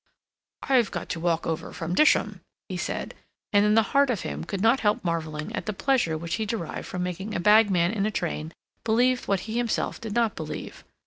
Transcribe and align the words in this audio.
"I've 0.63 0.89
got 0.89 1.09
to 1.09 1.19
walk 1.19 1.45
over 1.45 1.71
from 1.73 1.93
Disham," 1.93 2.39
he 2.69 2.75
said, 2.75 3.13
and 3.53 3.63
in 3.63 3.75
the 3.75 3.83
heart 3.93 4.09
of 4.09 4.21
him 4.21 4.43
could 4.43 4.59
not 4.59 4.79
help 4.79 5.03
marveling 5.03 5.55
at 5.55 5.67
the 5.67 5.73
pleasure 5.77 6.17
which 6.17 6.33
he 6.41 6.45
derived 6.47 6.87
from 6.87 7.03
making 7.03 7.35
a 7.35 7.39
bagman 7.39 7.91
in 7.91 8.07
a 8.07 8.09
train 8.09 8.51
believe 8.83 9.27
what 9.27 9.41
he 9.41 9.57
himself 9.57 10.01
did 10.01 10.13
not 10.13 10.35
believe. 10.35 10.83